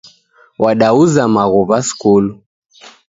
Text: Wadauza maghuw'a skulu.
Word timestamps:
Wadauza 0.63 1.23
maghuw'a 1.35 1.79
skulu. 1.87 2.31